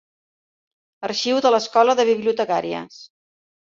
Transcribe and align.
Arxiu 1.09 1.43
de 1.49 1.53
l'Escola 1.59 1.99
de 2.03 2.09
Bibliotecàries. 2.13 3.03